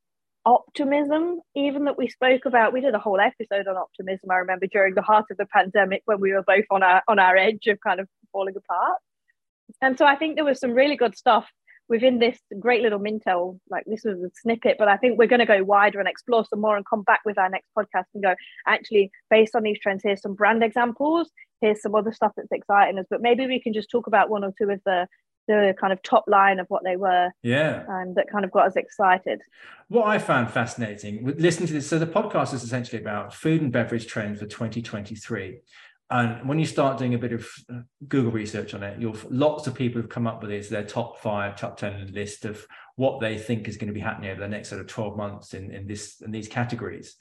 [0.45, 2.73] optimism, even that we spoke about.
[2.73, 6.01] We did a whole episode on optimism, I remember, during the heart of the pandemic
[6.05, 8.97] when we were both on our on our edge of kind of falling apart.
[9.81, 11.47] And so I think there was some really good stuff
[11.89, 15.39] within this great little Mintel, like this was a snippet, but I think we're going
[15.39, 18.23] to go wider and explore some more and come back with our next podcast and
[18.23, 18.35] go,
[18.67, 22.99] actually, based on these trends, here's some brand examples, here's some other stuff that's exciting
[22.99, 23.07] us.
[23.09, 25.07] But maybe we can just talk about one or two of the
[25.49, 27.31] the kind of top line of what they were.
[27.41, 27.83] Yeah.
[27.87, 29.41] And that kind of got us excited.
[29.87, 33.71] What I found fascinating, listening to this, so the podcast is essentially about food and
[33.71, 35.59] beverage trends for 2023.
[36.11, 39.67] And when you start doing a bit of uh, Google research on it, you'll lots
[39.67, 43.19] of people have come up with this their top five, top ten list of what
[43.19, 45.71] they think is going to be happening over the next sort of 12 months in,
[45.71, 47.15] in this in these categories.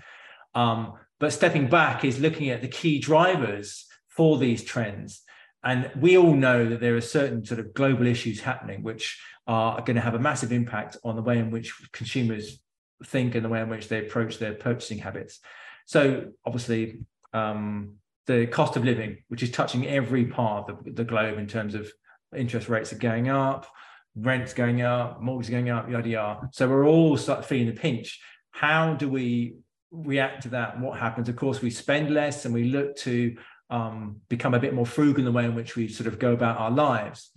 [0.55, 5.23] Um, but stepping back is looking at the key drivers for these trends.
[5.63, 9.81] And we all know that there are certain sort of global issues happening which are
[9.81, 12.61] going to have a massive impact on the way in which consumers
[13.05, 15.41] think and the way in which they approach their purchasing habits.
[15.87, 17.01] So obviously,
[17.33, 17.95] um,
[18.29, 21.75] the cost of living, which is touching every part of the, the globe in terms
[21.75, 21.91] of
[22.37, 23.67] interest rates are going up,
[24.15, 26.49] rents going up, mortgages going up, yada yada.
[26.53, 28.21] So we're all start feeling the pinch.
[28.51, 29.57] How do we
[29.91, 30.79] react to that?
[30.79, 31.31] What happens?
[31.31, 33.35] Of course, we spend less and we look to
[33.71, 36.33] um, become a bit more frugal in the way in which we sort of go
[36.35, 37.31] about our lives.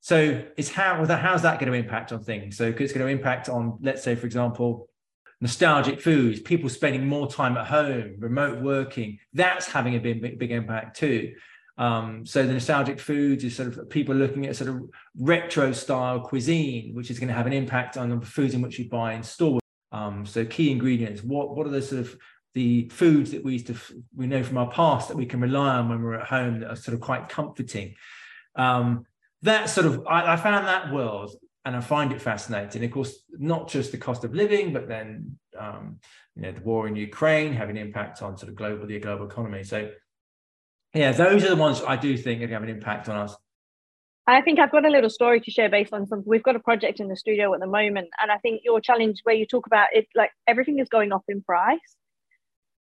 [0.00, 2.56] So it's how how's that going to impact on things?
[2.56, 4.88] So it's going to impact on, let's say, for example,
[5.42, 10.52] nostalgic foods, people spending more time at home, remote working, that's having a big, big,
[10.52, 11.34] impact too.
[11.76, 14.82] Um, so the nostalgic foods is sort of people looking at sort of
[15.18, 18.78] retro style cuisine, which is going to have an impact on the foods in which
[18.78, 19.60] you buy in stores.
[19.90, 22.16] Um, so key ingredients, what what are the sort of
[22.54, 23.76] the foods that we used to
[24.14, 26.70] we know from our past that we can rely on when we're at home that
[26.70, 27.96] are sort of quite comforting.
[28.54, 29.06] Um,
[29.42, 32.84] that sort of I, I found that world and I find it fascinating.
[32.84, 35.98] Of course, not just the cost of living, but then um,
[36.34, 39.26] you know the war in Ukraine having an impact on sort of global the global
[39.26, 39.62] economy.
[39.64, 39.90] So
[40.94, 43.16] yeah, those are the ones I do think are going to have an impact on
[43.16, 43.36] us.
[44.26, 46.22] I think I've got a little story to share based on some.
[46.24, 49.20] We've got a project in the studio at the moment, and I think your challenge
[49.24, 51.96] where you talk about it, like everything is going up in price,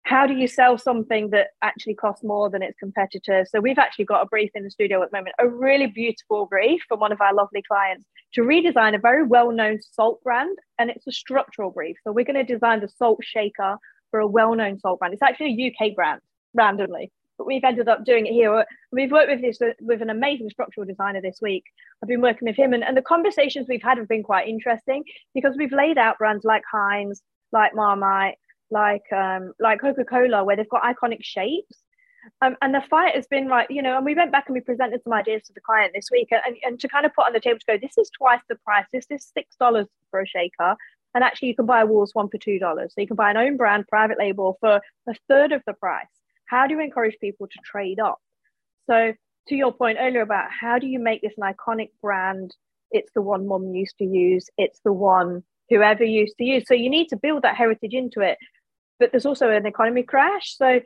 [0.10, 3.48] how do you sell something that actually costs more than its competitors?
[3.52, 6.48] So we've actually got a brief in the studio at the moment, a really beautiful
[6.48, 10.90] brief from one of our lovely clients to redesign a very well-known salt brand, and
[10.90, 11.96] it's a structural brief.
[12.04, 13.78] So we're going to design the salt shaker
[14.10, 15.14] for a well-known salt brand.
[15.14, 16.22] It's actually a UK brand,
[16.56, 18.66] randomly, but we've ended up doing it here.
[18.92, 21.66] We've worked with this with an amazing structural designer this week.
[22.02, 25.04] I've been working with him, and, and the conversations we've had have been quite interesting
[25.36, 28.38] because we've laid out brands like Heinz, like Marmite,
[28.72, 31.78] like um, like Coca Cola, where they've got iconic shapes.
[32.42, 34.62] Um, and the fight has been like, you know, and we went back and we
[34.62, 37.34] presented some ideas to the client this week, and, and to kind of put on
[37.34, 38.86] the table to go, this is twice the price.
[38.92, 40.76] This is six dollars for a shaker,
[41.16, 42.94] and actually you can buy a Walls one for two dollars.
[42.94, 46.06] So you can buy an own brand private label for a third of the price.
[46.46, 48.20] How do you encourage people to trade up?
[48.88, 49.14] So
[49.48, 52.56] to your point earlier about how do you make this an iconic brand?
[52.92, 54.50] It's the one mom used to use.
[54.58, 56.66] It's the one whoever used to use.
[56.68, 58.38] So you need to build that heritage into it
[59.00, 60.56] but there's also an economy crash.
[60.58, 60.82] So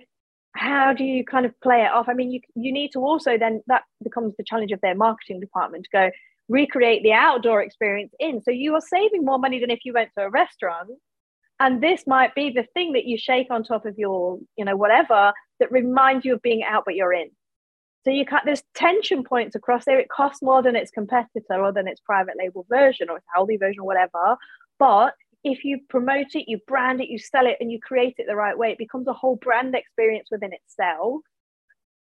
[0.55, 2.07] how do you kind of play it off?
[2.07, 5.39] I mean, you you need to also then that becomes the challenge of their marketing
[5.39, 6.11] department to go
[6.49, 8.41] recreate the outdoor experience in.
[8.41, 10.89] So you are saving more money than if you went to a restaurant.
[11.59, 14.75] And this might be the thing that you shake on top of your, you know,
[14.75, 17.29] whatever that reminds you of being out, but you're in.
[18.03, 19.97] So you can't, there's tension points across there.
[19.97, 23.55] It costs more than its competitor or than its private label version or its healthy
[23.55, 24.35] version or whatever.
[24.77, 25.13] But
[25.43, 28.35] if you promote it, you brand it, you sell it, and you create it the
[28.35, 31.21] right way, it becomes a whole brand experience within itself.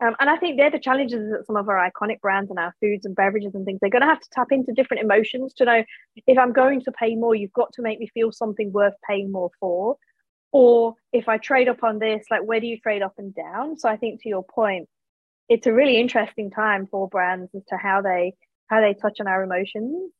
[0.00, 2.72] Um, and I think they're the challenges that some of our iconic brands and our
[2.80, 5.64] foods and beverages and things, they're going to have to tap into different emotions to
[5.64, 5.84] know
[6.26, 9.32] if I'm going to pay more, you've got to make me feel something worth paying
[9.32, 9.96] more for.
[10.52, 13.76] Or if I trade up on this, like where do you trade up and down?
[13.76, 14.88] So I think to your point,
[15.48, 18.34] it's a really interesting time for brands as to how they
[18.68, 20.12] how they touch on our emotions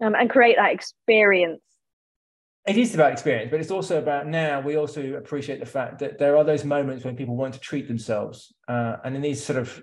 [0.00, 1.62] um, and create that experience
[2.68, 6.18] it is about experience, but it's also about now we also appreciate the fact that
[6.18, 8.52] there are those moments when people want to treat themselves.
[8.68, 9.82] Uh, and in these sort of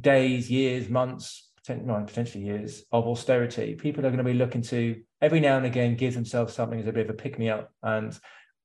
[0.00, 5.38] days, years, months, potentially years of austerity, people are going to be looking to every
[5.38, 8.18] now and again give themselves something as a bit of a pick me up and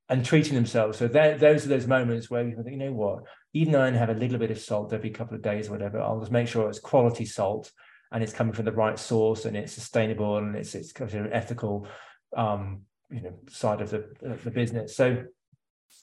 [0.08, 0.98] and treating themselves.
[0.98, 4.10] So those are those moments where you think, you know what, even though I have
[4.10, 6.70] a little bit of salt every couple of days or whatever, I'll just make sure
[6.70, 7.72] it's quality salt
[8.12, 11.34] and it's coming from the right source and it's sustainable and it's it's kind of
[11.34, 11.88] ethical
[12.36, 14.96] um, you know side of the of the business.
[14.96, 15.24] So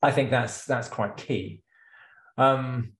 [0.02, 1.62] I think that's that's quite key.
[2.38, 2.92] Um,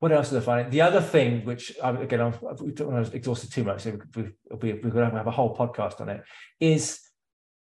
[0.00, 0.70] what else is I finding?
[0.70, 3.98] The other thing, which again, I've, we don't want to exhaust it too much, so
[4.16, 6.22] we, we, we're going to have a whole podcast on it,
[6.58, 7.00] is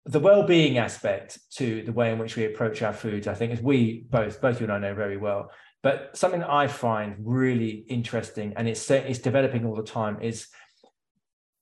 [0.04, 3.28] the well-being aspect to the way in which we approach our foods.
[3.28, 5.50] I think, as we both, both you and I know very well,
[5.82, 10.48] but something that I find really interesting, and it's it's developing all the time, is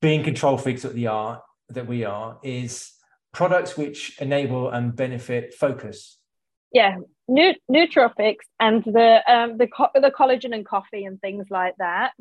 [0.01, 2.93] being control freaks that we are, that we are, is
[3.33, 6.19] products which enable and benefit focus.
[6.73, 6.97] Yeah,
[7.29, 12.13] New, nootropics and the um, the co- the collagen and coffee and things like that.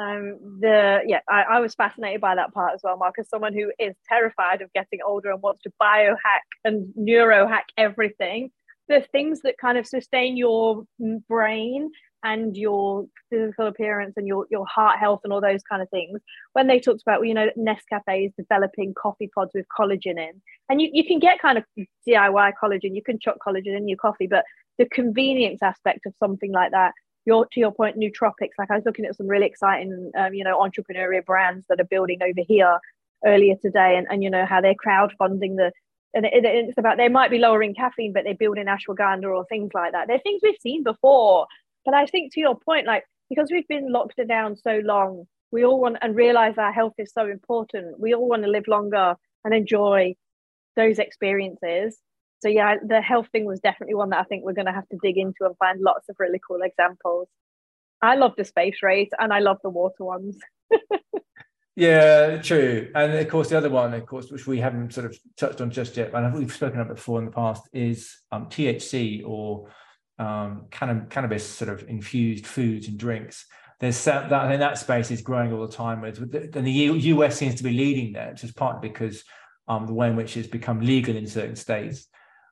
[0.00, 3.14] Um, the yeah, I, I was fascinated by that part as well, Mark.
[3.18, 8.50] As someone who is terrified of getting older and wants to biohack and neurohack everything,
[8.88, 10.84] the things that kind of sustain your
[11.28, 11.90] brain
[12.22, 16.20] and your physical appearance and your, your heart health and all those kind of things.
[16.52, 20.40] When they talked about, well, you know, Nescafe is developing coffee pods with collagen in,
[20.68, 21.64] and you, you can get kind of
[22.06, 24.44] DIY collagen, you can chuck collagen in your coffee, but
[24.78, 26.92] the convenience aspect of something like that,
[27.26, 28.56] your to your point, nootropics.
[28.58, 31.84] Like I was looking at some really exciting, um, you know, entrepreneurial brands that are
[31.84, 32.78] building over here
[33.24, 35.70] earlier today, and, and you know how they're crowdfunding the
[36.14, 39.70] and it, it's about they might be lowering caffeine, but they're building ashwagandha or things
[39.74, 40.08] like that.
[40.08, 41.46] They're things we've seen before.
[41.84, 45.64] But I think to your point, like because we've been locked down so long, we
[45.64, 47.98] all want and realize our health is so important.
[47.98, 49.14] We all want to live longer
[49.44, 50.14] and enjoy
[50.76, 51.98] those experiences.
[52.40, 54.88] So yeah, the health thing was definitely one that I think we're going to have
[54.88, 57.28] to dig into and find lots of really cool examples.
[58.02, 60.38] I love the space race and I love the water ones.
[61.76, 62.90] Yeah, true.
[62.94, 65.70] And of course, the other one, of course, which we haven't sort of touched on
[65.70, 69.70] just yet, and we've spoken about before in the past, is um, THC or
[70.20, 73.46] um, cannabis sort of infused foods and drinks.
[73.80, 76.02] There's that, I that space is growing all the time.
[76.02, 76.18] With,
[76.54, 79.24] and the US seems to be leading there, just partly because
[79.66, 82.06] um, the way in which it's become legal in certain states.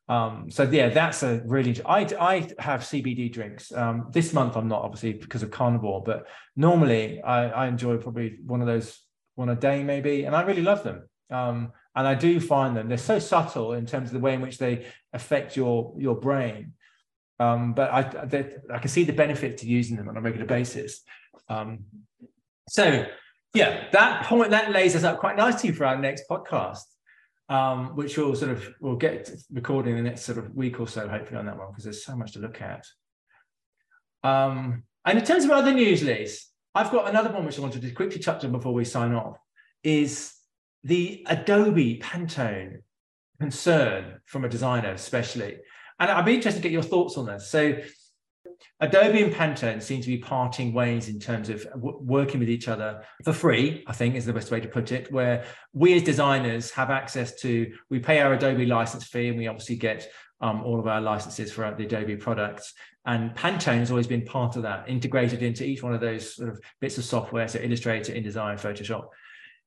[0.09, 1.79] Um, so yeah, that's a really.
[1.85, 3.71] I I have CBD drinks.
[3.73, 6.27] Um, this month I'm not obviously because of carnivore, but
[6.57, 8.99] normally I, I enjoy probably one of those
[9.35, 11.07] one a day maybe, and I really love them.
[11.31, 14.41] Um, and I do find them they're so subtle in terms of the way in
[14.41, 16.73] which they affect your your brain.
[17.41, 18.01] Um, but I
[18.75, 21.03] I can see the benefit to using them on a regular basis.
[21.49, 21.85] Um,
[22.69, 23.07] so
[23.55, 26.85] yeah, that point that lays us up quite nicely for our next podcast,
[27.49, 31.09] um, which we'll sort of we'll get recording the next sort of week or so,
[31.09, 32.85] hopefully on that one because there's so much to look at.
[34.25, 37.83] Um, and in terms of other news, Liz, I've got another one which I wanted
[37.83, 39.39] to quickly touch on before we sign off
[39.83, 40.35] is
[40.85, 42.83] the Adobe Pantone
[43.41, 45.59] concern from a designer, especially.
[45.99, 47.49] And I'd be interested to get your thoughts on this.
[47.49, 47.79] So,
[48.81, 52.69] Adobe and Pantone seem to be parting ways in terms of w- working with each
[52.69, 56.03] other for free, I think is the best way to put it, where we as
[56.03, 60.09] designers have access to, we pay our Adobe license fee and we obviously get
[60.41, 62.73] um, all of our licenses for the Adobe products.
[63.05, 66.51] And Pantone has always been part of that, integrated into each one of those sort
[66.51, 69.09] of bits of software, so Illustrator, InDesign, Photoshop.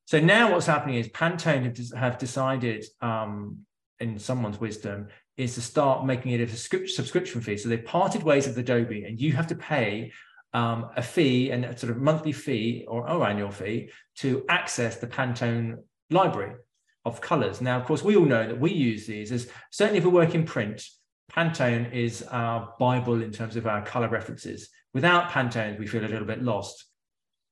[0.05, 3.65] So now what's happening is Pantone have, decided, um,
[3.99, 7.57] in someone's wisdom, is to start making it a subscription fee.
[7.57, 10.11] So they've parted ways with Adobe, and you have to pay
[10.53, 14.97] um, a fee and a sort of monthly fee or, or annual fee to access
[14.97, 15.77] the Pantone
[16.09, 16.55] library
[17.05, 17.61] of colors.
[17.61, 20.35] Now, of course, we all know that we use these as certainly if we work
[20.35, 20.83] in print,
[21.31, 24.69] Pantone is our Bible in terms of our color references.
[24.93, 26.85] Without Pantone, we feel a little bit lost.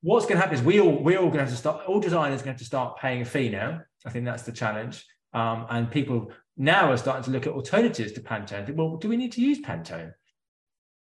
[0.01, 1.85] What's going to happen is we all we're all going to have to start.
[1.87, 3.81] All designers are going to have to start paying a fee now.
[4.05, 5.05] I think that's the challenge.
[5.33, 8.65] Um, and people now are starting to look at alternatives to Pantone.
[8.65, 10.11] Think, well, do we need to use Pantone?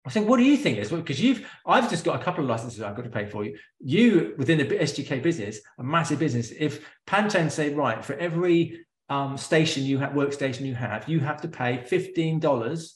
[0.06, 2.49] I think, what do you think is because you've I've just got a couple of
[2.49, 3.58] licenses I've got to pay for you.
[3.80, 6.51] You within the SGK business, a massive business.
[6.58, 11.41] If Pantone say right for every um, station you have workstation you have, you have
[11.41, 12.95] to pay fifteen dollars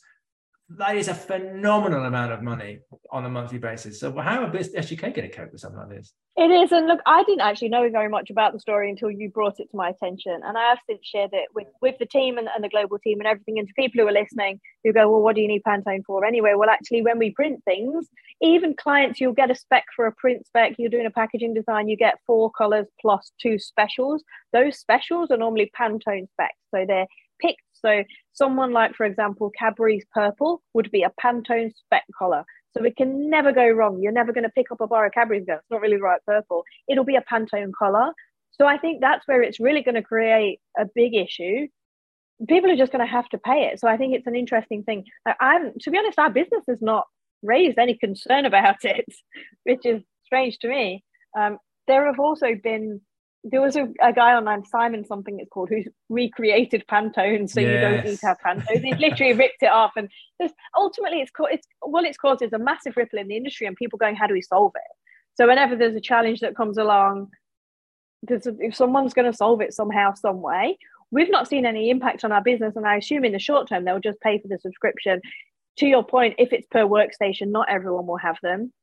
[0.69, 2.79] that is a phenomenal amount of money
[3.11, 3.99] on a monthly basis.
[3.99, 6.13] So how a are SGK going to cope with something like this?
[6.37, 9.29] It is, and look, I didn't actually know very much about the story until you
[9.29, 12.37] brought it to my attention, and I have since shared it with with the team
[12.37, 15.09] and, and the global team and everything, and to people who are listening who go,
[15.09, 16.53] well, what do you need Pantone for anyway?
[16.55, 18.07] Well, actually, when we print things,
[18.41, 20.73] even clients, you'll get a spec for a print spec.
[20.77, 24.23] You're doing a packaging design, you get four colors plus two specials.
[24.51, 27.07] Those specials are normally Pantone specs, so they're
[27.39, 27.61] picked.
[27.85, 32.43] So someone like, for example, Cadbury's purple would be a Pantone spec color.
[32.75, 34.01] So it can never go wrong.
[34.01, 36.01] You're never going to pick up a bar of Cadbury's and go, it's not really
[36.01, 36.63] right purple.
[36.89, 38.11] It'll be a Pantone color.
[38.51, 41.67] So I think that's where it's really going to create a big issue.
[42.49, 43.79] People are just going to have to pay it.
[43.79, 45.05] So I think it's an interesting thing.
[45.39, 47.05] I'm, to be honest, our business has not
[47.43, 49.05] raised any concern about it,
[49.63, 51.03] which is strange to me.
[51.37, 53.01] Um, there have also been
[53.47, 57.69] there was a, a, guy online, Simon something it's called, who's recreated Pantone, so yes.
[57.69, 58.83] you don't need to have Pantone.
[58.83, 60.09] He's literally ripped it off, and
[60.75, 63.75] ultimately it's co- it's what it's caused is a massive ripple in the industry, and
[63.75, 64.91] people going, how do we solve it?
[65.35, 67.29] So whenever there's a challenge that comes along,
[68.27, 70.79] if someone's going to solve it somehow, some way,
[71.11, 73.85] we've not seen any impact on our business, and I assume in the short term
[73.85, 75.21] they'll just pay for the subscription.
[75.77, 78.73] To your point, if it's per workstation, not everyone will have them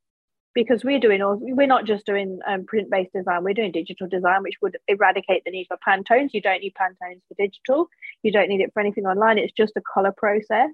[0.54, 4.42] because we're doing all we're not just doing um, print-based design we're doing digital design
[4.42, 6.30] which would eradicate the need for pantones.
[6.32, 7.88] You don't need pantones for digital.
[8.22, 9.38] You don't need it for anything online.
[9.38, 10.70] It's just a color process.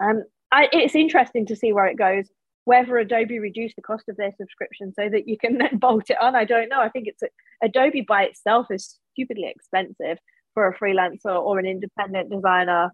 [0.00, 2.28] Um, I, it's interesting to see where it goes
[2.66, 6.20] whether adobe reduce the cost of their subscription so that you can then bolt it
[6.20, 6.34] on.
[6.34, 6.80] I don't know.
[6.80, 7.22] I think it's
[7.62, 10.18] adobe by itself is stupidly expensive
[10.52, 12.90] for a freelancer or an independent designer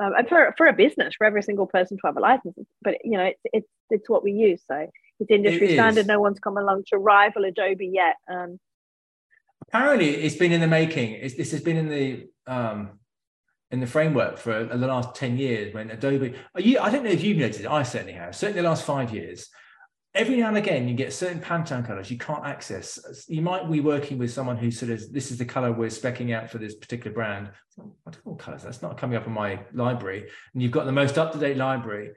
[0.00, 2.56] um, and for, for a business for every single person to have a license.
[2.82, 4.86] But you know it's it's it's what we use so
[5.20, 6.06] it's industry it standard.
[6.06, 8.16] No one's come along to rival Adobe yet.
[8.30, 8.58] Um,
[9.68, 11.12] Apparently, it's been in the making.
[11.12, 13.00] It's, this has been in the um,
[13.70, 15.74] in the framework for the last ten years.
[15.74, 17.66] When Adobe, you, I don't know if you've noticed it.
[17.66, 18.36] I certainly have.
[18.36, 19.48] Certainly, the last five years.
[20.14, 23.26] Every now and again, you get certain Pantone colors you can't access.
[23.28, 26.34] You might be working with someone who sort of this is the color we're specking
[26.34, 27.50] out for this particular brand.
[27.78, 30.30] I don't know what colors that's not coming up in my library.
[30.54, 32.12] And you've got the most up to date library,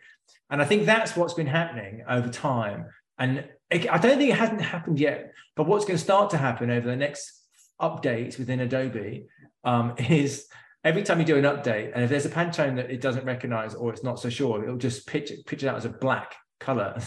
[0.50, 2.86] and I think that's what's been happening over time.
[3.18, 6.72] And I don't think it hasn't happened yet, but what's going to start to happen
[6.72, 7.44] over the next
[7.80, 9.28] updates within Adobe
[9.64, 10.48] um, is
[10.84, 13.76] every time you do an update, and if there's a Pantone that it doesn't recognize
[13.76, 16.36] or it's not so sure, it'll just pitch it, pitch it out as a black
[16.60, 16.98] color.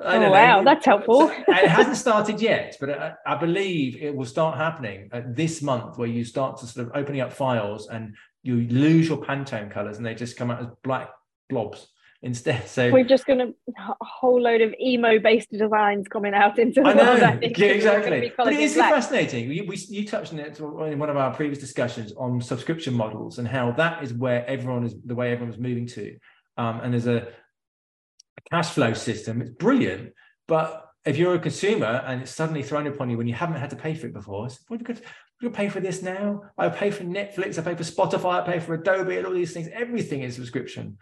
[0.00, 1.28] So oh, wow, that's helpful.
[1.28, 6.06] It hasn't started yet, but I, I, believe it will start happening this month where
[6.06, 10.06] you start to sort of opening up files and you lose your Pantone colors and
[10.06, 11.10] they just come out as black
[11.50, 11.88] blobs
[12.22, 12.68] instead.
[12.68, 16.82] So we're just going to a whole load of emo based designs coming out into
[16.82, 17.04] the I know.
[17.04, 17.20] world.
[17.42, 18.32] yeah, exactly.
[18.36, 19.48] But it is fascinating.
[19.48, 23.38] We, we, you touched on it in one of our previous discussions on subscription models
[23.38, 26.16] and how that is where everyone is the way everyone's moving to.
[26.56, 29.40] Um, and there's a, a cash flow system.
[29.40, 30.12] It's brilliant,
[30.48, 33.70] but if you're a consumer and it's suddenly thrown upon you when you haven't had
[33.70, 35.00] to pay for it before, it's, what could
[35.40, 36.42] you pay for this now?
[36.58, 39.54] I pay for Netflix, I pay for Spotify, I pay for Adobe, and all these
[39.54, 39.68] things.
[39.72, 40.98] Everything is subscription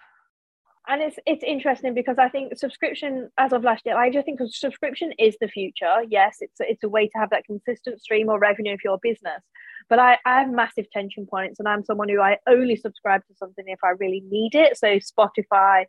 [0.88, 4.40] and it's it's interesting because I think subscription, as of last year, I just think
[4.48, 6.02] subscription is the future.
[6.08, 9.42] Yes, it's it's a way to have that consistent stream or revenue for your business.
[9.88, 13.34] But I, I have massive tension points, and I'm someone who I only subscribe to
[13.36, 14.76] something if I really need it.
[14.78, 15.86] So Spotify,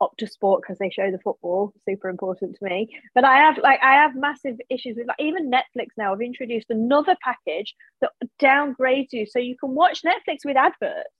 [0.00, 2.88] Opta Sport because they show the football, super important to me.
[3.14, 6.70] But I have like I have massive issues with like even Netflix now I've introduced
[6.70, 8.10] another package that
[8.40, 11.10] downgrades you so you can watch Netflix with adverts.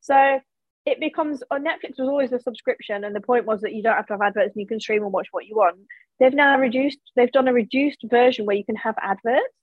[0.00, 0.40] So
[0.84, 3.82] it becomes on oh, Netflix was always a subscription, and the point was that you
[3.82, 5.76] don't have to have adverts and you can stream and watch what you want.
[6.18, 9.54] They've now reduced, they've done a reduced version where you can have adverts.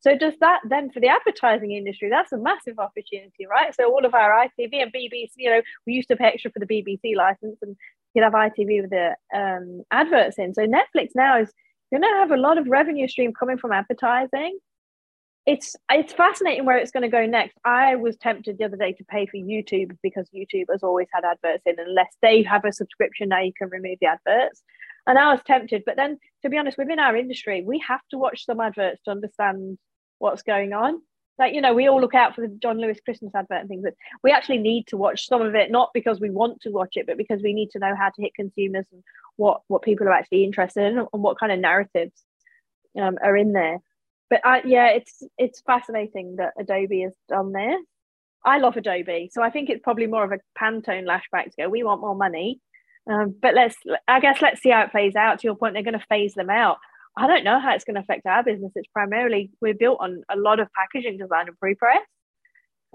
[0.00, 2.08] So does that then for the advertising industry?
[2.08, 3.74] That's a massive opportunity, right?
[3.74, 6.60] So all of our ITV and BBC, you know, we used to pay extra for
[6.60, 7.76] the BBC license, and
[8.14, 10.54] you'd have ITV with the um, adverts in.
[10.54, 11.52] So Netflix now is
[11.90, 14.58] going to have a lot of revenue stream coming from advertising
[15.48, 17.56] it's it's fascinating where it's going to go next.
[17.64, 21.24] I was tempted the other day to pay for YouTube because YouTube has always had
[21.24, 21.76] adverts in.
[21.78, 24.62] Unless they have a subscription now, you can remove the adverts.
[25.06, 28.18] And I was tempted, but then to be honest, within our industry, we have to
[28.18, 29.78] watch some adverts to understand
[30.18, 31.00] what's going on.
[31.38, 33.84] Like you know, we all look out for the John Lewis Christmas advert and things,
[33.84, 36.96] but we actually need to watch some of it not because we want to watch
[36.96, 39.02] it, but because we need to know how to hit consumers and
[39.36, 42.22] what what people are actually interested in and what kind of narratives
[43.00, 43.78] um, are in there
[44.30, 47.82] but I, yeah, it's it's fascinating that Adobe has done this.
[48.44, 51.68] I love Adobe, so I think it's probably more of a Pantone lashback to go.
[51.68, 52.60] We want more money,
[53.10, 55.40] um, but let's I guess let's see how it plays out.
[55.40, 56.78] To your point, they're going to phase them out.
[57.16, 58.72] I don't know how it's going to affect our business.
[58.76, 62.02] It's primarily we're built on a lot of packaging design and pre-press.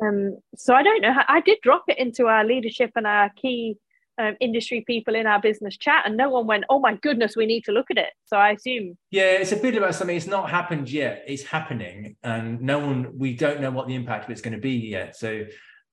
[0.01, 1.11] Um, so I don't know.
[1.11, 3.75] How, I did drop it into our leadership and our key
[4.17, 7.45] um, industry people in our business chat, and no one went, "Oh my goodness, we
[7.45, 8.97] need to look at it." So I assume.
[9.11, 10.15] Yeah, it's a bit about something.
[10.15, 11.23] It's not happened yet.
[11.27, 13.17] It's happening, and no one.
[13.17, 15.15] We don't know what the impact of it's going to be yet.
[15.15, 15.45] So,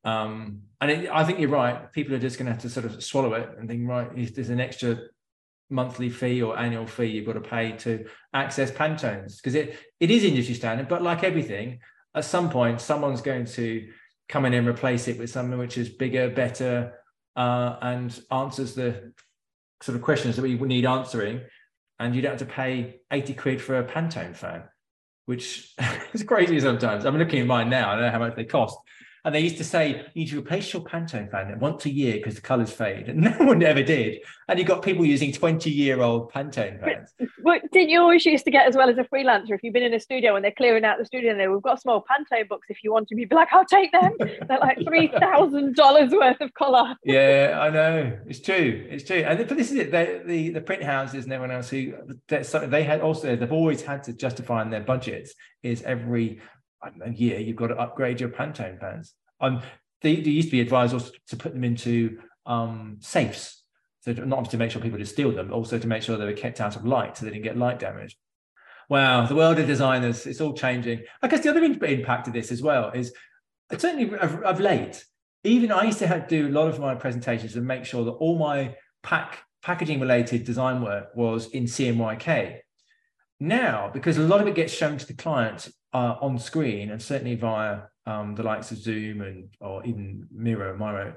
[0.04, 1.90] um, and it, I think you're right.
[1.92, 4.50] People are just going to have to sort of swallow it and think, right, there's
[4.50, 4.98] an extra
[5.70, 8.04] monthly fee or annual fee you've got to pay to
[8.34, 10.88] access Pantones because it it is industry standard.
[10.88, 11.78] But like everything,
[12.14, 13.88] at some point, someone's going to
[14.28, 16.99] come in and replace it with something which is bigger, better
[17.36, 19.12] uh, and answers the
[19.82, 21.40] sort of questions that we need answering.
[21.98, 24.64] And you don't have to pay 80 quid for a Pantone fan,
[25.26, 25.74] which
[26.12, 27.04] is crazy sometimes.
[27.04, 27.90] I'm looking at mine now.
[27.90, 28.78] I don't know how much they cost.
[29.24, 32.14] And they used to say, you need to replace your Pantone fan once a year
[32.14, 33.08] because the colours fade.
[33.08, 34.20] And no one ever did.
[34.48, 37.12] And you've got people using 20 year old Pantone fans.
[37.42, 39.82] But, didn't you always used to get, as well as a freelancer, if you've been
[39.82, 42.48] in a studio and they're clearing out the studio and they we've got small Pantone
[42.48, 44.12] books if you want to, you'd be like, I'll take them.
[44.18, 46.96] They're like $3,000 worth of colour.
[47.04, 48.18] Yeah, I know.
[48.26, 48.86] It's true.
[48.90, 49.18] It's true.
[49.18, 49.90] And but this is it.
[49.90, 51.94] They, the, the print houses and everyone else who,
[52.28, 56.40] they had also, they've always had to justify in their budgets is every
[56.82, 59.14] a year you've got to upgrade your Pantone fans.
[59.40, 59.62] Um,
[60.02, 63.62] they, they used to be advised also to put them into um, safes,
[64.00, 66.16] so not just to make sure people just steal them, but also to make sure
[66.16, 68.16] they were kept out of light so they didn't get light damage.
[68.88, 71.02] Wow, the world of designers, it's all changing.
[71.22, 73.12] I guess the other impact of this as well is
[73.78, 75.04] certainly of, of late,
[75.44, 78.04] even I used to have to do a lot of my presentations and make sure
[78.04, 82.58] that all my pack packaging related design work was in CMYK.
[83.38, 87.02] Now, because a lot of it gets shown to the client uh, on screen and
[87.02, 91.14] certainly via um, the likes of Zoom and or even Miro, Miro,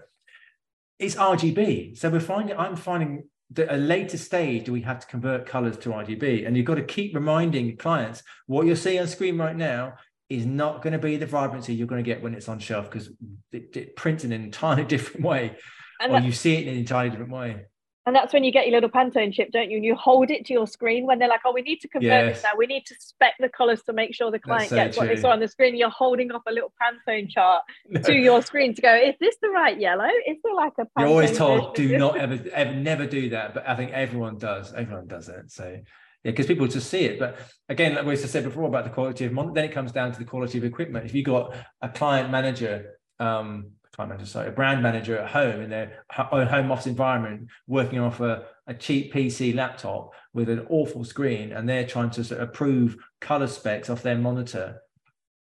[0.99, 1.97] it's RGB.
[1.97, 5.77] So we're finding, I'm finding that a later stage do we have to convert colors
[5.77, 9.55] to RGB, and you've got to keep reminding clients what you're seeing on screen right
[9.55, 9.93] now
[10.29, 12.89] is not going to be the vibrancy you're going to get when it's on shelf
[12.89, 13.09] because
[13.51, 15.55] it, it prints in an entirely different way,
[15.99, 17.65] and or you see it in an entirely different way.
[18.05, 19.77] And that's when you get your little Pantone chip, don't you?
[19.77, 22.25] And you hold it to your screen when they're like, oh, we need to convert
[22.25, 22.35] yes.
[22.35, 22.49] this now.
[22.57, 25.07] We need to spec the colors to make sure the client so gets true.
[25.07, 25.77] what they saw on the screen.
[25.77, 28.01] You're holding up a little Pantone chart no.
[28.01, 30.09] to your screen to go, is this the right yellow?
[30.27, 33.53] Is there like a Pantone You're always told, do not ever, ever, never do that.
[33.53, 34.73] But I think everyone does.
[34.73, 35.49] Everyone does it.
[35.49, 35.79] So,
[36.23, 37.19] yeah, because people just see it.
[37.19, 37.39] But
[37.69, 40.25] again, like we said before about the quality of, then it comes down to the
[40.25, 41.05] quality of equipment.
[41.05, 45.61] If you've got a client manager, um, client manager, sorry, a brand manager at home
[45.61, 50.65] in their own home office environment, working off a, a cheap PC laptop with an
[50.69, 54.81] awful screen, and they're trying to sort of approve color specs off their monitor.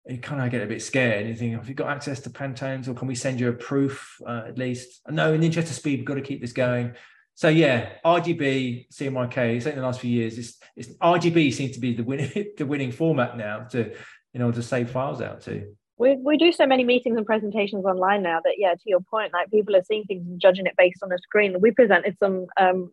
[0.07, 1.27] You kind of get a bit scared.
[1.27, 4.17] You think, have you got access to Pantones, or can we send you a proof
[4.25, 5.01] uh, at least?
[5.07, 6.95] No, in the interest of speed, we've got to keep this going.
[7.35, 9.55] So yeah, RGB, CMYK.
[9.55, 12.65] It's Certainly the last few years, it's, it's RGB seems to be the winning the
[12.65, 13.93] winning format now to
[14.33, 17.85] in order to save files out to we, we do so many meetings and presentations
[17.85, 20.73] online now that yeah to your point like people are seeing things and judging it
[20.75, 21.61] based on a screen.
[21.61, 22.91] We presented some um,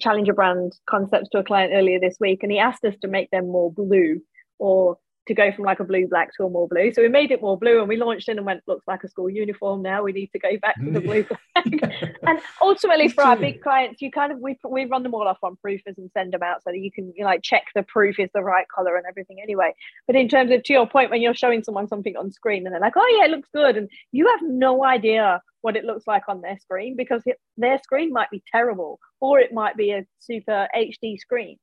[0.00, 3.30] challenger brand concepts to a client earlier this week and he asked us to make
[3.30, 4.22] them more blue
[4.58, 4.96] or
[5.28, 6.92] to go from like a blue black to a more blue.
[6.92, 9.08] So we made it more blue and we launched in and went, looks like a
[9.08, 10.02] school uniform now.
[10.02, 11.24] We need to go back to the blue
[11.54, 12.12] black.
[12.26, 15.38] and ultimately for our big clients, you kind of we we run them all off
[15.42, 17.82] on proofers and send them out so that you can you know, like check the
[17.84, 19.72] proof is the right color and everything anyway.
[20.06, 22.74] But in terms of to your point, when you're showing someone something on screen and
[22.74, 26.06] they're like, oh yeah, it looks good, and you have no idea what it looks
[26.06, 29.90] like on their screen because it, their screen might be terrible or it might be
[29.90, 31.58] a super HD screen.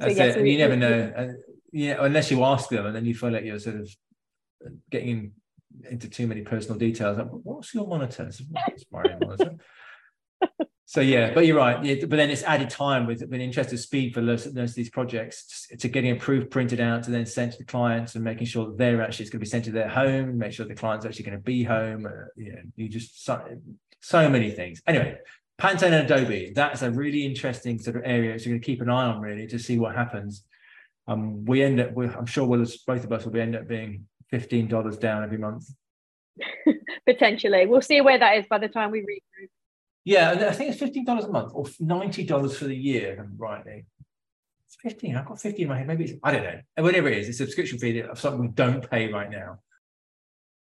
[0.00, 1.34] So, yeah, so you never know
[1.72, 3.90] yeah, unless you ask them, and then you feel like you're sort of
[4.90, 5.32] getting
[5.90, 7.18] into too many personal details.
[7.18, 8.30] Like, What's your monitor?
[8.90, 9.56] monitor?
[10.86, 11.84] so yeah, but you're right.
[11.84, 14.88] Yeah, but then it's added time with an interest of speed for most of these
[14.88, 18.24] projects to, to getting a proof printed out to then sent to the clients and
[18.24, 20.66] making sure that they're actually it's going to be sent to their home, make sure
[20.66, 22.06] the client's actually going to be home.
[22.06, 23.44] Uh, you know, you just so,
[24.00, 24.80] so many things.
[24.86, 25.18] Anyway,
[25.58, 26.52] Pantone and Adobe.
[26.54, 28.38] That's a really interesting sort of area.
[28.38, 30.44] So you're going to keep an eye on really to see what happens
[31.08, 34.06] um, we end up, I'm sure we'll, both of us will be end up being
[34.32, 35.68] $15 down every month.
[37.06, 37.66] Potentially.
[37.66, 39.48] We'll see where that is by the time we through.
[40.04, 43.86] Yeah, I think it's $15 a month or $90 for the year, rightly.
[44.66, 45.16] It's 15.
[45.16, 45.86] I've got 50 in my head.
[45.86, 46.60] Maybe it's, I don't know.
[46.78, 49.58] Whatever it is, it's a subscription fee of something we don't pay right now.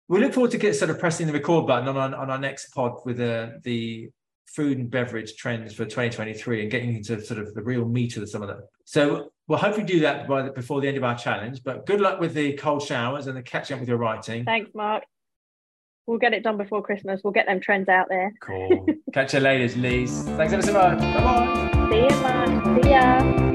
[0.08, 2.38] We look forward to get sort of pressing the record button on our, on our
[2.38, 4.10] next pod with uh, the
[4.46, 8.28] food and beverage trends for 2023 and getting into sort of the real meat of
[8.28, 8.62] some of them.
[8.84, 11.62] So we'll hopefully do that by the, before the end of our challenge.
[11.64, 14.44] But good luck with the cold showers and the catching up with your writing.
[14.44, 15.04] Thanks, Mark.
[16.06, 17.20] We'll get it done before Christmas.
[17.24, 18.32] We'll get them trends out there.
[18.40, 18.86] Cool.
[19.12, 20.22] Catch you later, Lise.
[20.36, 20.98] Thanks ever so much.
[20.98, 21.90] Bye bye.
[21.90, 22.84] See you, Mark.
[22.84, 23.52] See ya.